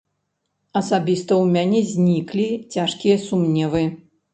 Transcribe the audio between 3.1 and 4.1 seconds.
сумневы.